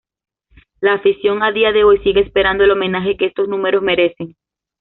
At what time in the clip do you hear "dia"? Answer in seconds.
1.51-1.71